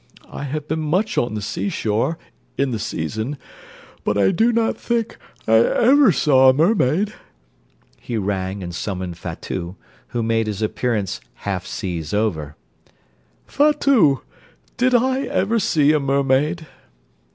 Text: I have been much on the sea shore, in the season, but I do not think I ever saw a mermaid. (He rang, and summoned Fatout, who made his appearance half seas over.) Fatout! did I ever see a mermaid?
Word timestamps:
I 0.31 0.45
have 0.45 0.67
been 0.67 0.79
much 0.79 1.15
on 1.15 1.35
the 1.35 1.43
sea 1.43 1.69
shore, 1.69 2.17
in 2.57 2.71
the 2.71 2.79
season, 2.79 3.37
but 4.03 4.17
I 4.17 4.31
do 4.31 4.51
not 4.51 4.75
think 4.75 5.19
I 5.47 5.57
ever 5.57 6.11
saw 6.11 6.49
a 6.49 6.53
mermaid. 6.53 7.13
(He 7.99 8.17
rang, 8.17 8.63
and 8.63 8.73
summoned 8.73 9.17
Fatout, 9.19 9.75
who 10.07 10.23
made 10.23 10.47
his 10.47 10.63
appearance 10.63 11.21
half 11.45 11.67
seas 11.67 12.15
over.) 12.15 12.55
Fatout! 13.45 14.23
did 14.75 14.95
I 14.95 15.25
ever 15.25 15.59
see 15.59 15.93
a 15.93 15.99
mermaid? 15.99 16.65